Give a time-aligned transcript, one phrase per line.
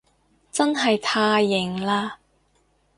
[0.51, 2.13] 真係太型喇